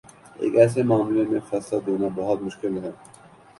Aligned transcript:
ایک 0.39 0.55
ایسے 0.55 0.83
معاملے 0.83 1.23
میں 1.29 1.39
فیصلہ 1.49 1.79
دینا 1.85 2.07
بہت 2.15 2.41
مشکل 2.41 2.75
ہوتا 2.75 2.87
ہے۔ 2.87 2.93